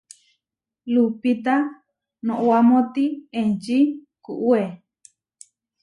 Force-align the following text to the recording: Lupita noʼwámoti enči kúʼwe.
Lupita 0.93 1.55
noʼwámoti 2.25 3.05
enči 3.39 3.77
kúʼwe. 4.23 4.61